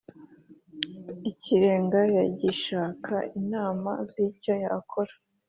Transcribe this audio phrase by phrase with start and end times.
[1.31, 5.13] Ikirenga Yagishaga inama z icyo yakora